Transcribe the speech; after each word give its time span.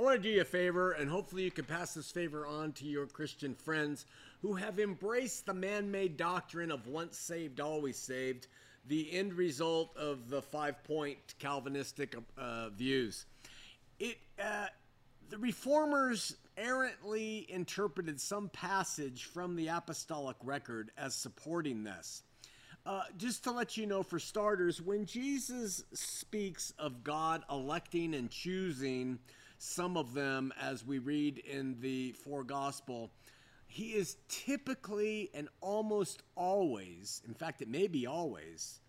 I 0.00 0.02
want 0.02 0.16
to 0.16 0.22
do 0.22 0.34
you 0.34 0.40
a 0.40 0.46
favor, 0.46 0.92
and 0.92 1.10
hopefully 1.10 1.42
you 1.42 1.50
can 1.50 1.66
pass 1.66 1.92
this 1.92 2.10
favor 2.10 2.46
on 2.46 2.72
to 2.72 2.86
your 2.86 3.06
Christian 3.06 3.54
friends 3.54 4.06
who 4.40 4.54
have 4.54 4.80
embraced 4.80 5.44
the 5.44 5.52
man 5.52 5.90
made 5.90 6.16
doctrine 6.16 6.70
of 6.70 6.86
once 6.86 7.18
saved, 7.18 7.60
always 7.60 7.98
saved, 7.98 8.46
the 8.86 9.12
end 9.12 9.34
result 9.34 9.94
of 9.98 10.30
the 10.30 10.40
five 10.40 10.82
point 10.84 11.18
Calvinistic 11.38 12.16
uh, 12.38 12.70
views. 12.70 13.26
It, 13.98 14.16
uh, 14.42 14.68
the 15.28 15.36
reformers 15.36 16.34
errantly 16.56 17.44
interpreted 17.50 18.18
some 18.18 18.48
passage 18.48 19.24
from 19.24 19.54
the 19.54 19.68
apostolic 19.68 20.36
record 20.42 20.92
as 20.96 21.14
supporting 21.14 21.84
this. 21.84 22.22
Uh, 22.86 23.02
just 23.18 23.44
to 23.44 23.50
let 23.50 23.76
you 23.76 23.84
know, 23.84 24.02
for 24.02 24.18
starters, 24.18 24.80
when 24.80 25.04
Jesus 25.04 25.84
speaks 25.92 26.72
of 26.78 27.04
God 27.04 27.42
electing 27.50 28.14
and 28.14 28.30
choosing 28.30 29.18
some 29.62 29.98
of 29.98 30.14
them, 30.14 30.54
as 30.58 30.86
we 30.86 30.98
read 30.98 31.36
in 31.36 31.78
the 31.82 32.12
four 32.12 32.42
gospel, 32.44 33.10
he 33.66 33.90
is 33.90 34.16
typically 34.26 35.28
and 35.34 35.50
almost 35.60 36.22
always, 36.34 37.20
in 37.28 37.34
fact, 37.34 37.60
it 37.60 37.68
may 37.68 37.86
be 37.86 38.06
always, 38.06 38.80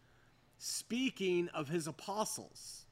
speaking 0.59 1.49
of 1.49 1.67
his 1.67 1.87
apostles. 1.87 2.85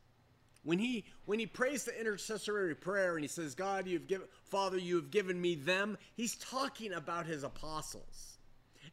When 0.63 0.77
he 0.77 1.05
when 1.23 1.39
he 1.39 1.45
prays 1.45 1.85
the 1.85 1.97
intercessory 1.97 2.75
prayer 2.75 3.15
and 3.15 3.23
he 3.23 3.29
says, 3.29 3.55
God, 3.55 3.87
you've 3.87 4.07
given 4.07 4.27
Father, 4.43 4.77
you 4.77 4.97
have 4.97 5.09
given 5.09 5.39
me 5.39 5.55
them, 5.55 5.97
he's 6.17 6.35
talking 6.35 6.91
about 6.91 7.27
his 7.27 7.43
apostles. 7.43 8.39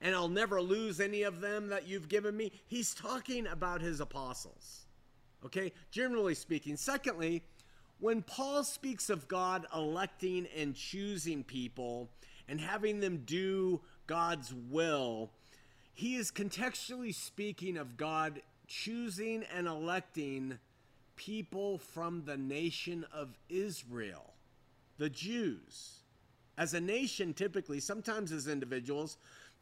And 0.00 0.14
I'll 0.14 0.28
never 0.28 0.62
lose 0.62 1.00
any 1.00 1.24
of 1.24 1.40
them 1.40 1.70
that 1.70 1.88
you've 1.88 2.08
given 2.08 2.36
me. 2.36 2.52
He's 2.68 2.94
talking 2.94 3.48
about 3.48 3.80
his 3.80 3.98
apostles. 3.98 4.86
Okay? 5.44 5.72
Generally 5.90 6.36
speaking. 6.36 6.76
Secondly, 6.76 7.42
when 7.98 8.22
Paul 8.22 8.64
speaks 8.64 9.08
of 9.08 9.28
God 9.28 9.66
electing 9.74 10.46
and 10.56 10.74
choosing 10.74 11.42
people 11.44 12.10
and 12.48 12.60
having 12.60 13.00
them 13.00 13.22
do 13.24 13.80
God's 14.06 14.52
will, 14.52 15.30
he 15.94 16.16
is 16.16 16.30
contextually 16.30 17.14
speaking 17.14 17.76
of 17.76 17.96
God 17.96 18.42
choosing 18.66 19.44
and 19.54 19.66
electing 19.66 20.58
people 21.16 21.78
from 21.78 22.24
the 22.24 22.36
nation 22.36 23.06
of 23.12 23.38
Israel, 23.48 24.34
the 24.98 25.08
Jews. 25.08 26.00
As 26.58 26.74
a 26.74 26.80
nation, 26.80 27.32
typically, 27.32 27.80
sometimes 27.80 28.32
as 28.32 28.46
individuals, 28.46 29.16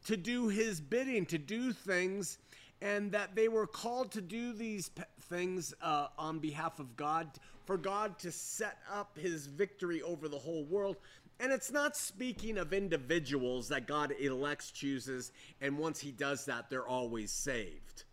to 0.06 0.17
do 0.17 0.48
his 0.48 0.80
bidding, 0.80 1.25
to 1.27 1.39
do 1.39 1.73
things, 1.73 2.39
and 2.83 3.12
that 3.12 3.34
they 3.34 3.48
were 3.48 3.67
called 3.67 4.12
to 4.12 4.20
do 4.20 4.53
these 4.53 4.91
things 5.22 5.72
uh, 5.80 6.08
on 6.19 6.39
behalf 6.39 6.78
of 6.78 6.97
God, 6.97 7.28
for 7.64 7.77
God 7.77 8.19
to 8.20 8.30
set 8.30 8.78
up 8.92 9.17
his 9.19 9.47
victory 9.47 10.03
over 10.03 10.28
the 10.28 10.39
whole 10.39 10.64
world. 10.64 10.97
And 11.41 11.52
it's 11.52 11.72
not 11.72 11.97
speaking 11.97 12.58
of 12.58 12.72
individuals 12.72 13.69
that 13.69 13.86
God 13.86 14.14
elects, 14.20 14.70
chooses, 14.70 15.33
and 15.61 15.78
once 15.78 15.98
he 15.98 16.12
does 16.12 16.45
that, 16.45 16.70
they're 16.70 16.86
always 16.86 17.33
saved. 17.33 18.05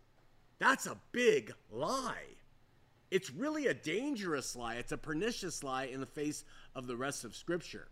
That's 0.58 0.86
a 0.86 0.96
big 1.12 1.52
lie. 1.70 2.36
It's 3.10 3.30
really 3.30 3.66
a 3.66 3.74
dangerous 3.74 4.56
lie. 4.56 4.76
It's 4.76 4.92
a 4.92 4.96
pernicious 4.96 5.62
lie 5.62 5.84
in 5.84 6.00
the 6.00 6.06
face 6.06 6.44
of 6.74 6.86
the 6.86 6.96
rest 6.96 7.24
of 7.24 7.36
Scripture. 7.36 7.88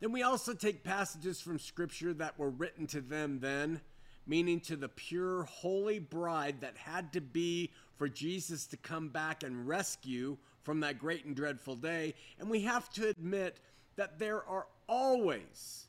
Then 0.00 0.10
we 0.10 0.22
also 0.22 0.54
take 0.54 0.84
passages 0.84 1.40
from 1.40 1.58
Scripture 1.58 2.14
that 2.14 2.38
were 2.38 2.50
written 2.50 2.86
to 2.88 3.00
them 3.00 3.40
then, 3.40 3.80
meaning 4.26 4.60
to 4.60 4.76
the 4.76 4.88
pure, 4.88 5.44
holy 5.44 5.98
bride 5.98 6.60
that 6.60 6.76
had 6.76 7.12
to 7.12 7.20
be 7.20 7.70
for 7.96 8.08
Jesus 8.08 8.66
to 8.66 8.76
come 8.76 9.08
back 9.08 9.42
and 9.42 9.66
rescue 9.66 10.36
from 10.62 10.80
that 10.80 10.98
great 10.98 11.24
and 11.24 11.36
dreadful 11.36 11.76
day. 11.76 12.14
And 12.38 12.48
we 12.48 12.62
have 12.62 12.88
to 12.90 13.08
admit 13.08 13.60
that 13.96 14.18
there 14.18 14.44
are 14.46 14.66
always, 14.88 15.86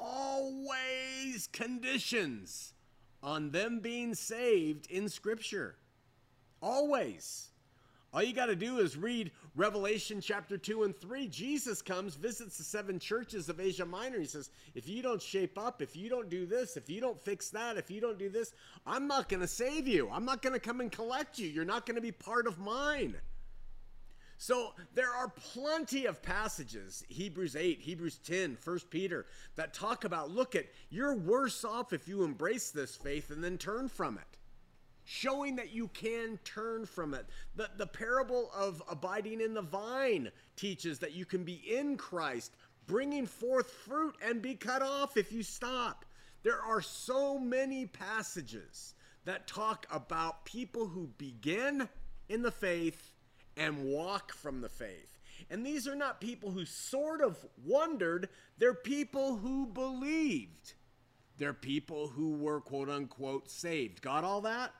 always 0.00 1.48
conditions 1.52 2.72
on 3.22 3.50
them 3.50 3.80
being 3.80 4.14
saved 4.14 4.90
in 4.90 5.08
Scripture. 5.08 5.76
Always. 6.60 7.50
All 8.14 8.22
you 8.22 8.32
got 8.32 8.46
to 8.46 8.54
do 8.54 8.78
is 8.78 8.96
read 8.96 9.32
Revelation 9.56 10.20
chapter 10.20 10.56
2 10.56 10.84
and 10.84 10.96
3. 10.96 11.26
Jesus 11.26 11.82
comes, 11.82 12.14
visits 12.14 12.56
the 12.56 12.62
seven 12.62 13.00
churches 13.00 13.48
of 13.48 13.58
Asia 13.58 13.84
Minor. 13.84 14.20
He 14.20 14.26
says, 14.26 14.50
If 14.76 14.88
you 14.88 15.02
don't 15.02 15.20
shape 15.20 15.58
up, 15.58 15.82
if 15.82 15.96
you 15.96 16.08
don't 16.08 16.30
do 16.30 16.46
this, 16.46 16.76
if 16.76 16.88
you 16.88 17.00
don't 17.00 17.20
fix 17.20 17.50
that, 17.50 17.76
if 17.76 17.90
you 17.90 18.00
don't 18.00 18.18
do 18.18 18.28
this, 18.28 18.52
I'm 18.86 19.08
not 19.08 19.28
going 19.28 19.40
to 19.40 19.48
save 19.48 19.88
you. 19.88 20.08
I'm 20.12 20.24
not 20.24 20.42
going 20.42 20.52
to 20.52 20.60
come 20.60 20.80
and 20.80 20.92
collect 20.92 21.40
you. 21.40 21.48
You're 21.48 21.64
not 21.64 21.86
going 21.86 21.96
to 21.96 22.00
be 22.00 22.12
part 22.12 22.46
of 22.46 22.60
mine. 22.60 23.16
So 24.38 24.74
there 24.94 25.12
are 25.12 25.28
plenty 25.28 26.06
of 26.06 26.22
passages, 26.22 27.02
Hebrews 27.08 27.56
8, 27.56 27.80
Hebrews 27.80 28.20
10, 28.24 28.58
1 28.62 28.78
Peter, 28.90 29.26
that 29.56 29.74
talk 29.74 30.04
about 30.04 30.30
look 30.30 30.54
at, 30.54 30.66
you're 30.88 31.16
worse 31.16 31.64
off 31.64 31.92
if 31.92 32.06
you 32.06 32.22
embrace 32.22 32.70
this 32.70 32.94
faith 32.94 33.30
and 33.30 33.42
then 33.42 33.58
turn 33.58 33.88
from 33.88 34.18
it 34.18 34.38
showing 35.04 35.56
that 35.56 35.72
you 35.72 35.88
can 35.88 36.38
turn 36.44 36.86
from 36.86 37.14
it. 37.14 37.26
The, 37.56 37.70
the 37.76 37.86
parable 37.86 38.50
of 38.54 38.82
abiding 38.88 39.40
in 39.40 39.54
the 39.54 39.62
vine 39.62 40.30
teaches 40.56 40.98
that 41.00 41.12
you 41.12 41.24
can 41.24 41.44
be 41.44 41.54
in 41.54 41.96
Christ, 41.96 42.56
bringing 42.86 43.26
forth 43.26 43.70
fruit, 43.70 44.16
and 44.22 44.42
be 44.42 44.54
cut 44.54 44.82
off 44.82 45.16
if 45.16 45.32
you 45.32 45.42
stop. 45.42 46.04
There 46.42 46.60
are 46.60 46.82
so 46.82 47.38
many 47.38 47.86
passages 47.86 48.94
that 49.24 49.46
talk 49.46 49.86
about 49.90 50.44
people 50.44 50.86
who 50.86 51.08
begin 51.18 51.88
in 52.28 52.42
the 52.42 52.50
faith 52.50 53.12
and 53.56 53.84
walk 53.84 54.32
from 54.34 54.60
the 54.60 54.68
faith. 54.68 55.18
And 55.50 55.64
these 55.64 55.86
are 55.86 55.96
not 55.96 56.20
people 56.20 56.50
who 56.50 56.64
sort 56.64 57.20
of 57.20 57.36
wondered, 57.64 58.28
they're 58.58 58.74
people 58.74 59.36
who 59.36 59.66
believed. 59.66 60.74
They're 61.38 61.52
people 61.52 62.08
who 62.08 62.32
were 62.34 62.60
quote 62.60 62.88
unquote 62.88 63.50
saved. 63.50 64.00
Got 64.00 64.24
all 64.24 64.42
that? 64.42 64.72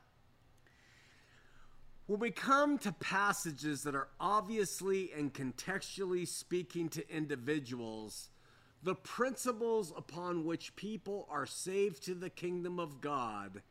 When 2.06 2.20
we 2.20 2.30
come 2.30 2.76
to 2.78 2.92
passages 2.92 3.84
that 3.84 3.94
are 3.94 4.08
obviously 4.20 5.10
and 5.12 5.32
contextually 5.32 6.28
speaking 6.28 6.90
to 6.90 7.10
individuals, 7.10 8.28
the 8.82 8.94
principles 8.94 9.90
upon 9.96 10.44
which 10.44 10.76
people 10.76 11.26
are 11.30 11.46
saved 11.46 12.04
to 12.04 12.14
the 12.14 12.28
kingdom 12.28 12.78
of 12.78 13.00
God, 13.00 13.62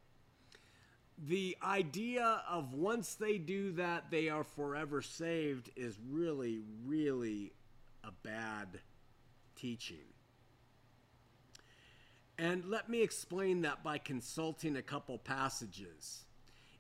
the 1.17 1.55
idea 1.61 2.41
of 2.49 2.73
once 2.73 3.13
they 3.15 3.37
do 3.37 3.73
that, 3.73 4.09
they 4.09 4.29
are 4.29 4.43
forever 4.43 5.03
saved 5.03 5.69
is 5.75 5.99
really, 6.09 6.59
really 6.85 7.53
a 8.03 8.11
bad 8.23 8.79
teaching. 9.55 9.97
And 12.39 12.65
let 12.65 12.89
me 12.89 13.03
explain 13.03 13.61
that 13.61 13.83
by 13.83 13.99
consulting 13.99 14.75
a 14.75 14.81
couple 14.81 15.19
passages. 15.19 16.25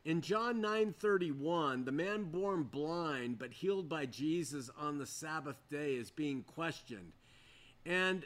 In 0.05 0.21
John 0.21 0.61
9:31, 0.61 1.85
the 1.85 1.91
man 1.91 2.25
born 2.25 2.63
blind 2.63 3.39
but 3.39 3.53
healed 3.53 3.87
by 3.87 4.05
Jesus 4.05 4.69
on 4.77 4.97
the 4.97 5.05
Sabbath 5.05 5.57
day 5.69 5.95
is 5.95 6.11
being 6.11 6.43
questioned. 6.43 7.13
And 7.85 8.25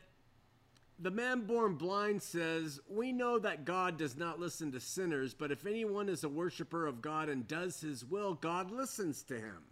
the 0.99 1.11
man 1.11 1.45
born 1.45 1.75
blind 1.75 2.23
says, 2.23 2.79
We 2.87 3.11
know 3.11 3.37
that 3.39 3.65
God 3.65 3.97
does 3.97 4.17
not 4.17 4.39
listen 4.39 4.71
to 4.71 4.79
sinners, 4.79 5.35
but 5.35 5.51
if 5.51 5.65
anyone 5.65 6.09
is 6.09 6.23
a 6.23 6.29
worshiper 6.29 6.87
of 6.87 7.01
God 7.01 7.29
and 7.29 7.47
does 7.47 7.79
his 7.79 8.03
will, 8.03 8.33
God 8.33 8.71
listens 8.71 9.21
to 9.23 9.35
him. 9.35 9.63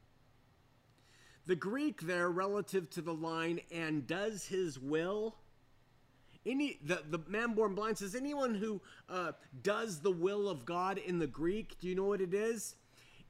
The 1.47 1.55
Greek 1.55 2.01
there, 2.01 2.29
relative 2.29 2.89
to 2.91 3.01
the 3.01 3.13
line, 3.13 3.59
and 3.71 4.05
does 4.05 4.45
his 4.45 4.79
will, 4.79 5.35
any 6.45 6.79
the, 6.83 7.01
the 7.09 7.19
man 7.27 7.53
born 7.53 7.75
blind 7.75 7.97
says 7.97 8.15
anyone 8.15 8.55
who 8.55 8.81
uh, 9.09 9.31
does 9.63 9.99
the 9.99 10.11
will 10.11 10.47
of 10.47 10.65
god 10.65 10.97
in 10.97 11.19
the 11.19 11.27
greek 11.27 11.79
do 11.79 11.87
you 11.87 11.95
know 11.95 12.05
what 12.05 12.21
it 12.21 12.33
is? 12.33 12.75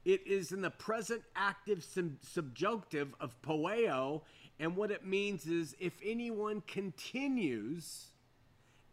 It 0.04 0.24
is 0.24 0.52
in 0.52 0.60
the 0.60 0.70
present 0.70 1.22
active 1.34 1.82
sub- 1.82 2.22
subjunctive 2.22 3.12
of 3.20 3.40
poieo 3.42 4.22
and 4.58 4.76
what 4.76 4.90
it 4.90 5.04
means 5.04 5.46
is 5.46 5.74
if 5.80 5.94
anyone 6.04 6.62
continues 6.66 8.10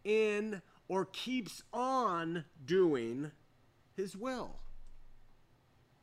in 0.02 0.60
or 0.88 1.06
keeps 1.06 1.62
on 1.72 2.44
doing 2.66 3.30
his 3.96 4.16
will. 4.16 4.56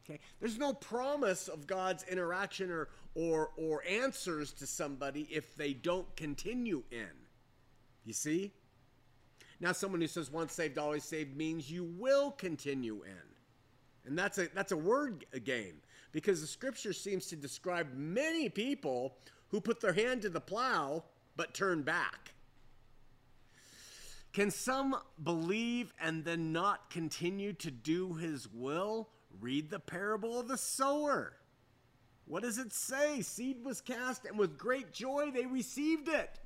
Okay? 0.03 0.19
There's 0.39 0.57
no 0.57 0.73
promise 0.73 1.47
of 1.47 1.67
god's 1.67 2.03
interaction 2.03 2.71
or 2.71 2.89
or 3.13 3.51
or 3.57 3.83
answers 3.87 4.53
to 4.53 4.65
somebody 4.65 5.27
if 5.29 5.55
they 5.55 5.73
don't 5.73 6.15
continue 6.15 6.83
in 6.91 7.09
you 8.05 8.13
see? 8.13 8.51
Now, 9.59 9.71
someone 9.73 10.01
who 10.01 10.07
says 10.07 10.31
once 10.31 10.53
saved, 10.53 10.77
always 10.77 11.03
saved 11.03 11.37
means 11.37 11.69
you 11.69 11.83
will 11.83 12.31
continue 12.31 13.03
in. 13.03 13.31
And 14.05 14.17
that's 14.17 14.39
a 14.39 14.47
that's 14.53 14.71
a 14.71 14.77
word 14.77 15.25
game 15.43 15.75
because 16.11 16.41
the 16.41 16.47
scripture 16.47 16.93
seems 16.93 17.27
to 17.27 17.35
describe 17.35 17.93
many 17.93 18.49
people 18.49 19.15
who 19.49 19.61
put 19.61 19.79
their 19.79 19.93
hand 19.93 20.23
to 20.23 20.29
the 20.29 20.41
plow 20.41 21.03
but 21.35 21.53
turn 21.53 21.83
back. 21.83 22.33
Can 24.33 24.49
some 24.49 24.95
believe 25.21 25.93
and 25.99 26.23
then 26.23 26.53
not 26.53 26.89
continue 26.89 27.53
to 27.53 27.69
do 27.69 28.13
his 28.13 28.47
will? 28.47 29.09
Read 29.39 29.69
the 29.69 29.79
parable 29.79 30.39
of 30.39 30.47
the 30.47 30.57
sower. 30.57 31.33
What 32.25 32.43
does 32.43 32.57
it 32.57 32.71
say? 32.71 33.21
Seed 33.21 33.63
was 33.63 33.81
cast, 33.81 34.25
and 34.25 34.39
with 34.39 34.57
great 34.57 34.93
joy 34.93 35.31
they 35.33 35.45
received 35.45 36.07
it. 36.07 36.39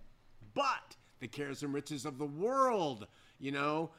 But 0.55 0.95
the 1.19 1.27
cares 1.27 1.63
and 1.63 1.73
riches 1.73 2.05
of 2.05 2.17
the 2.17 2.25
world, 2.25 3.07
you 3.39 3.51
know, 3.51 3.91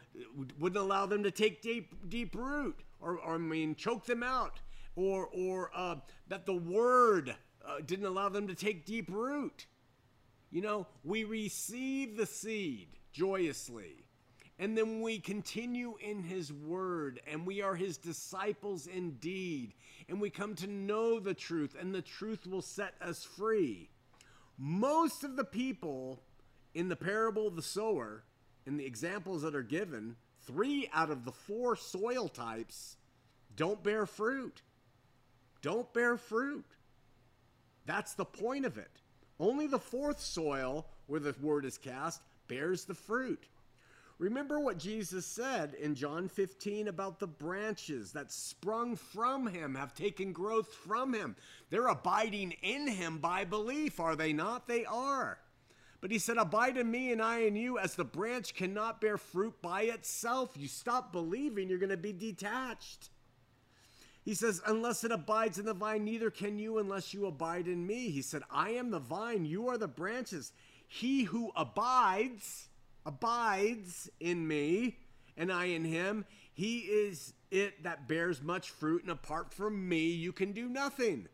wouldn't 0.59 0.83
allow 0.83 1.07
them 1.07 1.23
to 1.23 1.31
take 1.31 1.63
deep, 1.63 1.95
deep 2.09 2.35
root, 2.35 2.77
or, 3.01 3.19
or 3.19 3.35
I 3.35 3.39
mean, 3.39 3.75
choke 3.75 4.07
them 4.07 4.23
out, 4.23 4.61
or, 4.95 5.27
or 5.27 5.71
uh, 5.75 5.97
that 6.29 6.47
the 6.47 6.55
word 6.55 7.35
uh, 7.67 7.77
didn't 7.85 8.07
allow 8.07 8.29
them 8.29 8.49
to 8.49 8.55
take 8.55 8.87
deep 8.87 9.11
root. 9.11 9.67
You 10.51 10.63
know, 10.63 10.87
we 11.05 11.25
receive 11.25 12.17
the 12.17 12.27
seed 12.27 12.89
joyously. 13.13 14.05
And 14.59 14.77
then 14.77 15.03
we 15.03 15.19
continue 15.19 15.97
in 16.01 16.23
his 16.23 16.51
word, 16.51 17.21
and 17.31 17.47
we 17.47 17.61
are 17.61 17.75
his 17.75 17.99
disciples 17.99 18.87
indeed. 18.87 19.75
And 20.09 20.19
we 20.19 20.31
come 20.31 20.55
to 20.55 20.67
know 20.67 21.21
the 21.21 21.35
truth, 21.35 21.77
and 21.79 21.95
the 21.95 22.01
truth 22.01 22.47
will 22.47 22.63
set 22.63 22.95
us 23.03 23.23
free. 23.23 23.91
Most 24.57 25.25
of 25.25 25.37
the 25.37 25.45
people 25.45 26.23
in 26.77 26.91
the 26.91 26.95
parable 26.95 27.47
of 27.47 27.57
the 27.57 27.63
sower, 27.63 28.23
in 28.67 28.77
the 28.77 28.85
examples 28.85 29.41
that 29.41 29.55
are 29.55 29.63
given, 29.63 30.15
three 30.47 30.91
out 30.93 31.11
of 31.11 31.25
the 31.25 31.33
four 31.33 31.75
soil 31.75 32.29
types 32.29 32.99
don't 33.57 33.83
bear 33.83 34.05
fruit. 34.05 34.61
Don't 35.63 35.91
bear 35.95 36.19
fruit. 36.19 36.67
That's 37.87 38.13
the 38.13 38.27
point 38.27 38.67
of 38.67 38.77
it. 38.77 38.91
Only 39.41 39.67
the 39.67 39.79
fourth 39.79 40.21
soil, 40.21 40.87
where 41.07 41.19
the 41.19 41.35
word 41.41 41.65
is 41.65 41.79
cast, 41.79 42.21
bears 42.47 42.85
the 42.85 42.95
fruit. 42.95 43.49
Remember 44.19 44.61
what 44.61 44.79
Jesus 44.79 45.25
said 45.25 45.73
in 45.75 45.95
John 45.95 46.29
15 46.29 46.89
about 46.89 47.19
the 47.19 47.27
branches 47.27 48.13
that 48.13 48.31
sprung 48.31 48.97
from 48.97 49.47
him, 49.47 49.75
have 49.75 49.95
taken 49.95 50.35
growth 50.35 50.75
from 50.75 51.15
him. 51.15 51.37
They're 51.71 51.89
abiding 51.89 52.53
in 52.63 52.87
him 52.87 53.19
by 53.19 53.45
belief, 53.45 53.99
are 53.99 54.17
they 54.17 54.35
not? 54.35 54.69
They 54.69 54.85
are. 54.85 55.39
But 56.07 56.13
he 56.13 56.21
said, 56.21 56.37
Abide 56.37 56.77
in 56.77 56.89
me 56.89 57.11
and 57.11 57.21
I 57.21 57.39
in 57.41 57.57
you, 57.57 57.81
as 57.81 57.97
the 57.97 58.05
branch 58.05 58.55
cannot 58.55 59.01
bear 59.01 59.19
fruit 59.19 59.61
by 59.61 59.83
itself. 59.83 60.53
You 60.57 60.69
stop 60.69 61.11
believing, 61.11 61.69
you're 61.69 61.81
going 61.81 61.91
to 61.91 61.97
be 61.97 62.13
detached. 62.13 63.11
He 64.25 64.33
says, 64.33 64.63
Unless 64.69 65.03
it 65.03 65.11
abides 65.11 65.59
in 65.59 65.65
the 65.65 65.75
vine, 65.75 66.05
neither 66.05 66.31
can 66.31 66.61
you 66.61 66.79
unless 66.79 67.13
you 67.13 67.27
abide 67.27 67.67
in 67.67 67.85
me. 67.85 68.11
He 68.11 68.23
said, 68.23 68.43
I 68.53 68.71
am 68.71 68.93
the 68.93 69.01
vine, 69.01 69.45
you 69.47 69.67
are 69.67 69.77
the 69.77 69.89
branches. 69.89 70.53
He 70.87 71.25
who 71.25 71.51
abides, 71.57 72.69
abides 73.05 74.09
in 74.21 74.47
me, 74.47 74.99
and 75.37 75.51
I 75.51 75.65
in 75.65 75.85
him, 75.85 76.25
he 76.55 76.83
is 76.83 77.35
it 77.51 77.83
that 77.83 78.07
bears 78.07 78.41
much 78.41 78.71
fruit, 78.71 79.03
and 79.03 79.11
apart 79.11 79.53
from 79.53 79.89
me, 79.89 80.11
you 80.11 80.33
can 80.33 80.53
do 80.53 80.69
nothing. 80.69 81.27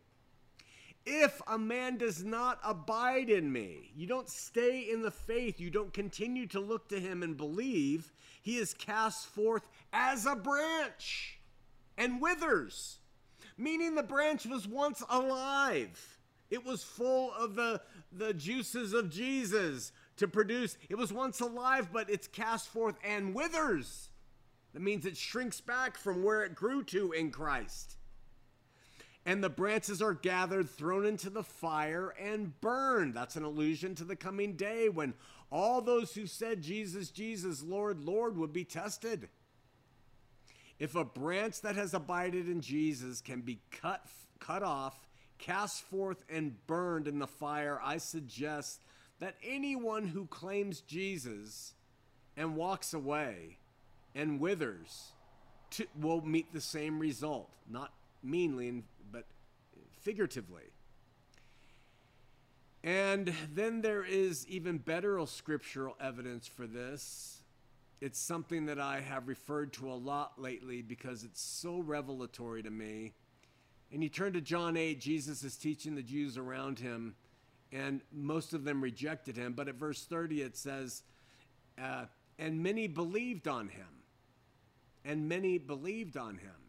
If 1.04 1.43
a 1.49 1.58
man 1.58 1.96
does 1.96 2.22
not 2.22 2.60
abide 2.64 3.28
in 3.28 3.52
me, 3.52 3.90
you 3.96 4.06
don't 4.06 4.28
stay 4.28 4.81
in 4.81 5.02
the 5.02 5.10
faith, 5.10 5.58
you 5.58 5.70
don't 5.70 5.93
continue 5.93 6.46
to 6.49 6.60
look 6.60 6.88
to 6.88 7.00
him 7.00 7.22
and 7.22 7.37
believe, 7.37 8.12
he 8.40 8.58
is 8.58 8.72
cast 8.75 9.26
forth 9.26 9.66
as 9.93 10.26
a 10.26 10.37
branch 10.37 11.40
and 11.99 12.20
withers, 12.20 12.99
meaning 13.58 13.94
the 13.94 14.02
branch 14.02 14.46
was 14.46 14.69
once 14.69 15.02
alive. 15.10 16.19
It 16.50 16.64
was 16.64 16.84
full 16.84 17.32
of 17.32 17.56
the, 17.56 17.81
the 18.12 18.34
juices 18.34 18.93
of 18.93 19.10
Jesus 19.10 19.90
to 20.19 20.28
produce. 20.28 20.76
It 20.88 20.96
was 20.96 21.12
once 21.12 21.40
alive, 21.40 21.88
but 21.93 22.10
it's 22.10 22.28
cast 22.28 22.69
forth 22.69 22.96
and 23.02 23.34
withers. 23.34 24.10
That 24.72 24.82
means 24.82 25.04
it 25.04 25.16
shrinks 25.16 25.60
back 25.60 25.96
from 25.96 26.22
where 26.22 26.44
it 26.44 26.54
grew 26.54 26.84
to 26.84 27.12
in 27.12 27.31
Christ. 27.31 27.96
And 29.25 29.43
the 29.43 29.51
branches 29.51 30.03
are 30.03 30.15
gathered, 30.15 30.69
thrown 30.69 31.07
into 31.07 31.31
the 31.31 31.45
fire, 31.45 32.13
and 32.21 32.61
burned. 32.61 33.15
That's 33.15 33.37
an 33.37 33.45
allusion 33.45 33.95
to 33.97 34.05
the 34.05 34.17
coming 34.17 34.55
day 34.55 34.89
when 34.89 35.15
all 35.51 35.81
those 35.81 36.15
who 36.15 36.27
said, 36.27 36.63
Jesus, 36.63 37.11
Jesus, 37.11 37.63
Lord, 37.63 38.05
Lord, 38.05 38.37
would 38.37 38.53
be 38.53 38.65
tested. 38.65 39.29
If 40.79 40.97
a 40.97 41.05
branch 41.05 41.61
that 41.61 41.77
has 41.77 41.95
abided 41.95 42.49
in 42.49 42.61
Jesus 42.61 43.21
can 43.21 43.43
be 43.43 43.61
cut, 43.71 44.05
cut 44.41 44.65
off, 44.65 45.07
cast 45.39 45.85
forth, 45.85 46.25
and 46.29 46.57
burned 46.67 47.07
in 47.07 47.21
the 47.21 47.27
fire, 47.29 47.81
I 47.85 47.99
suggest 47.99 48.81
that 49.21 49.37
anyone 49.47 50.09
who 50.09 50.27
claims 50.27 50.81
Jesus 50.81 51.75
and 52.37 52.57
walks 52.57 52.93
away 52.95 53.59
and 54.15 54.41
withers 54.41 55.13
to, 55.71 55.87
will 56.01 56.23
meet 56.23 56.53
the 56.53 56.61
same 56.61 56.99
result. 56.99 57.51
Not 57.71 57.93
meanly, 58.23 58.83
but 59.11 59.27
figuratively. 60.01 60.65
And 62.85 63.33
then 63.55 63.81
there 63.83 64.05
is 64.05 64.47
even 64.49 64.79
better 64.79 65.25
scriptural 65.27 65.97
evidence 66.01 66.47
for 66.49 66.67
this 66.67 67.43
it's 68.03 68.19
something 68.19 68.67
that 68.67 68.81
I 68.81 68.99
have 68.99 69.29
referred 69.29 69.73
to 69.75 69.89
a 69.89 69.95
lot 69.95 70.33
lately 70.37 70.83
because 70.83 71.23
it's 71.23 71.41
so 71.41 71.79
revelatory 71.79 72.61
to 72.65 72.71
me. 72.71 73.13
And 73.93 74.03
you 74.03 74.09
turn 74.09 74.33
to 74.33 74.41
John 74.41 74.77
8, 74.77 75.01
Jesus 75.01 75.45
is 75.45 75.57
teaching 75.57 75.95
the 75.95 76.03
Jews 76.03 76.37
around 76.37 76.81
him, 76.81 77.15
and 77.71 78.01
most 78.13 78.55
of 78.55 78.65
them 78.65 78.83
rejected 78.83 79.37
him. 79.37 79.53
But 79.53 79.69
at 79.69 79.77
verse 79.77 80.05
30, 80.05 80.43
it 80.43 80.57
says, 80.57 81.05
uh, 81.81 82.07
And 82.41 82.61
many 82.61 82.89
believed 82.89 83.47
on 83.47 83.69
him. 83.69 83.87
And 85.05 85.29
many 85.29 85.59
believed 85.59 86.17
on 86.17 86.39
him. 86.39 86.62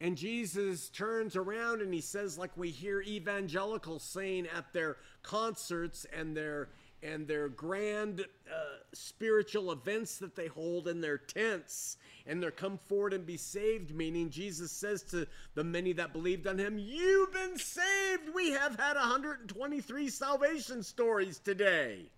And 0.00 0.16
Jesus 0.16 0.88
turns 0.90 1.34
around 1.34 1.82
and 1.82 1.92
he 1.92 2.00
says, 2.00 2.38
like 2.38 2.56
we 2.56 2.70
hear 2.70 3.02
evangelicals 3.02 4.04
saying 4.04 4.46
at 4.56 4.72
their 4.72 4.96
concerts 5.22 6.06
and 6.12 6.36
their 6.36 6.68
and 7.02 7.28
their 7.28 7.48
grand 7.48 8.20
uh, 8.20 8.58
spiritual 8.92 9.70
events 9.70 10.18
that 10.18 10.34
they 10.34 10.48
hold 10.48 10.88
in 10.88 11.00
their 11.00 11.18
tents 11.18 11.96
and 12.26 12.42
they're 12.42 12.50
come 12.50 12.76
forward 12.76 13.12
and 13.12 13.24
be 13.24 13.36
saved 13.36 13.94
meaning 13.94 14.30
jesus 14.30 14.72
says 14.72 15.04
to 15.04 15.24
the 15.54 15.62
many 15.62 15.92
that 15.92 16.12
believed 16.12 16.46
on 16.46 16.58
him 16.58 16.76
you've 16.76 17.32
been 17.32 17.56
saved. 17.56 18.34
We 18.34 18.50
have 18.50 18.76
had 18.76 18.96
123 18.96 20.08
salvation 20.08 20.82
stories 20.82 21.38
today. 21.38 22.10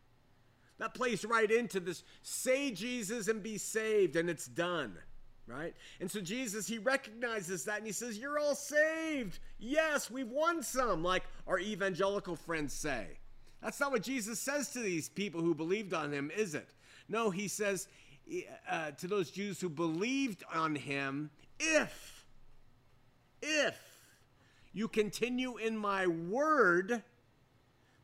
That 0.78 0.94
plays 0.94 1.26
right 1.26 1.50
into 1.50 1.80
this 1.80 2.02
say 2.22 2.70
jesus 2.70 3.28
and 3.28 3.42
be 3.42 3.58
saved 3.58 4.16
and 4.16 4.30
it's 4.30 4.46
done 4.46 4.96
right? 5.50 5.74
And 6.00 6.10
so 6.10 6.20
jesus 6.20 6.66
he 6.66 6.78
recognizes 6.78 7.64
that 7.64 7.78
and 7.78 7.86
he 7.86 7.92
says 7.92 8.18
you're 8.18 8.38
all 8.38 8.54
saved. 8.54 9.38
Yes 9.58 10.10
we've 10.10 10.30
won 10.30 10.62
some 10.62 11.02
like 11.02 11.24
our 11.46 11.58
evangelical 11.58 12.36
friends 12.36 12.72
say. 12.72 13.18
That's 13.62 13.78
not 13.78 13.92
what 13.92 14.02
Jesus 14.02 14.40
says 14.40 14.70
to 14.70 14.80
these 14.80 15.08
people 15.08 15.42
who 15.42 15.54
believed 15.54 15.92
on 15.92 16.12
him, 16.12 16.30
is 16.34 16.54
it? 16.54 16.68
No, 17.08 17.30
he 17.30 17.46
says 17.46 17.88
uh, 18.68 18.92
to 18.92 19.06
those 19.06 19.30
Jews 19.30 19.60
who 19.60 19.68
believed 19.68 20.44
on 20.52 20.74
him, 20.74 21.30
if, 21.58 22.24
if 23.42 23.78
you 24.72 24.88
continue 24.88 25.56
in 25.56 25.76
my 25.76 26.06
word, 26.06 27.02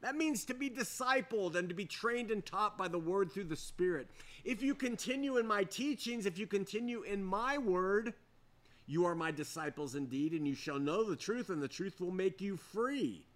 that 0.06 0.14
means 0.14 0.44
to 0.44 0.54
be 0.54 0.70
discipled 0.70 1.56
and 1.56 1.68
to 1.68 1.74
be 1.74 1.84
trained 1.84 2.30
and 2.30 2.46
taught 2.46 2.78
by 2.78 2.86
the 2.86 2.96
word 2.96 3.32
through 3.32 3.42
the 3.42 3.56
Spirit. 3.56 4.06
If 4.44 4.62
you 4.62 4.72
continue 4.72 5.36
in 5.36 5.48
my 5.48 5.64
teachings, 5.64 6.26
if 6.26 6.38
you 6.38 6.46
continue 6.46 7.02
in 7.02 7.24
my 7.24 7.58
word, 7.58 8.14
you 8.86 9.04
are 9.04 9.16
my 9.16 9.32
disciples 9.32 9.96
indeed, 9.96 10.30
and 10.30 10.46
you 10.46 10.54
shall 10.54 10.78
know 10.78 11.02
the 11.02 11.16
truth, 11.16 11.50
and 11.50 11.60
the 11.60 11.66
truth 11.66 12.00
will 12.00 12.12
make 12.12 12.40
you 12.40 12.56
free. 12.56 13.26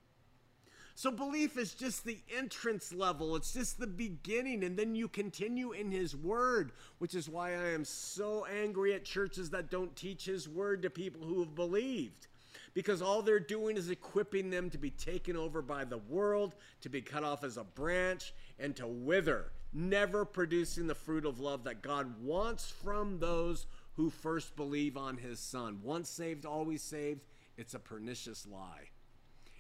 So 0.95 1.11
belief 1.11 1.59
is 1.59 1.75
just 1.75 2.05
the 2.05 2.21
entrance 2.39 2.93
level, 2.93 3.35
it's 3.35 3.53
just 3.53 3.81
the 3.81 3.89
beginning, 3.89 4.63
and 4.63 4.79
then 4.79 4.95
you 4.95 5.09
continue 5.09 5.73
in 5.73 5.91
His 5.91 6.15
Word, 6.15 6.71
which 6.99 7.17
is 7.17 7.29
why 7.29 7.55
I 7.55 7.71
am 7.71 7.85
so 7.85 8.47
angry 8.47 8.95
at 8.95 9.05
churches 9.05 9.51
that 9.51 9.73
don't 9.73 9.97
teach 9.97 10.25
His 10.25 10.49
Word 10.49 10.83
to 10.83 10.91
people 10.91 11.27
who 11.27 11.41
have 11.41 11.57
believed. 11.57 12.29
Because 12.73 13.03
all 13.03 13.23
they're 13.23 13.41
doing 13.41 13.77
is 13.77 13.91
equipping 13.91 14.51
them 14.51 14.71
to 14.71 14.79
be 14.79 14.91
taken 14.91 15.37
over 15.37 15.61
by 15.61 15.85
the 15.85 15.99
world, 15.99 16.55
to 16.83 16.89
be 16.89 17.01
cut 17.01 17.25
off 17.25 17.43
as 17.43 17.57
a 17.57 17.65
branch, 17.65 18.33
and 18.59 18.77
to 18.77 18.87
wither, 18.87 19.53
never 19.73 20.25
producing 20.25 20.87
the 20.87 20.95
fruit 20.95 21.25
of 21.25 21.41
love 21.41 21.65
that 21.65 21.83
God 21.83 22.23
wants 22.23 22.71
from 22.71 23.19
those 23.19 23.67
who 23.97 24.09
first 24.09 24.55
believe 24.57 24.97
on 24.97 25.17
His 25.17 25.41
Son. 25.41 25.81
Once 25.83 26.09
saved, 26.09 26.47
always 26.47 26.83
saved. 26.83 27.21
It's 27.57 27.75
a 27.75 27.79
pernicious 27.81 28.47
lie. 28.47 28.91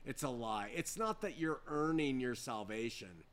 It's 0.05 0.23
a 0.23 0.31
lie. 0.31 0.71
It's 0.75 0.97
not 0.97 1.21
that 1.23 1.39
you're 1.39 1.61
earning 1.67 2.21
your 2.21 2.35
salvation 2.35 3.25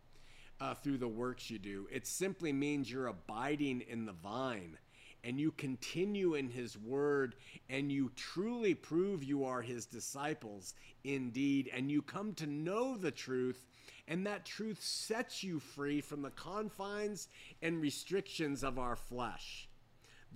uh, 0.60 0.74
through 0.74 0.98
the 0.98 1.08
works 1.08 1.50
you 1.50 1.60
do, 1.60 1.88
it 1.92 2.08
simply 2.08 2.52
means 2.52 2.92
you're 2.92 3.08
abiding 3.08 3.82
in 3.82 4.06
the 4.06 4.14
vine 4.14 4.78
and 5.24 5.40
you 5.40 5.52
continue 5.52 6.36
in 6.36 6.50
his 6.50 6.78
word 6.78 7.36
and 7.70 7.92
you 7.92 8.12
truly 8.16 8.74
prove 8.74 9.24
you 9.24 9.46
are 9.46 9.62
his 9.62 9.86
disciples 9.86 10.74
indeed 11.04 11.70
and 11.74 11.92
you 11.92 12.02
come 12.02 12.34
to 12.34 12.48
know 12.48 12.96
the 12.98 13.12
truth 13.12 13.66
and 14.08 14.26
that 14.26 14.46
truth 14.46 14.82
sets 14.82 15.44
you 15.44 15.60
free 15.60 16.00
from 16.00 16.22
the 16.22 16.30
confines 16.32 17.28
and 17.62 17.82
restrictions 17.82 18.64
of 18.64 18.80
our 18.80 18.96
flesh 18.96 19.68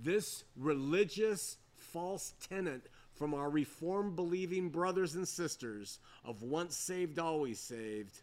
this 0.00 0.44
religious 0.56 1.58
false 1.76 2.34
tenet 2.48 2.88
from 3.14 3.34
our 3.34 3.50
reformed 3.50 4.16
believing 4.16 4.68
brothers 4.68 5.14
and 5.14 5.28
sisters 5.28 5.98
of 6.24 6.42
once 6.42 6.76
saved, 6.76 7.18
always 7.18 7.60
saved, 7.60 8.22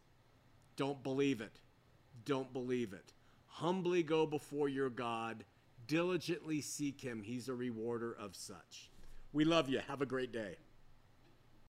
don't 0.75 1.03
believe 1.03 1.41
it. 1.41 1.59
Don't 2.25 2.51
believe 2.53 2.93
it. 2.93 3.13
Humbly 3.47 4.03
go 4.03 4.25
before 4.25 4.69
your 4.69 4.89
God. 4.89 5.43
Diligently 5.89 6.61
seek 6.61 7.01
him. 7.01 7.23
He's 7.23 7.49
a 7.49 7.53
rewarder 7.55 8.13
of 8.13 8.35
such. 8.35 8.91
We 9.33 9.43
love 9.43 9.69
you. 9.69 9.79
Have 9.87 10.03
a 10.03 10.05
great 10.05 10.31
day. 10.31 10.55